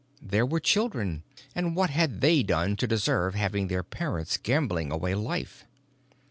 [0.19, 1.21] There were children
[1.53, 5.63] and what had they done to deserve having their parents gambling away life?